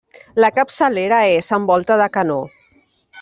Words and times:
La 0.43 0.47
capçalera 0.53 1.19
és 1.35 1.49
amb 1.61 1.73
volta 1.73 1.99
de 2.03 2.09
canó. 2.17 2.39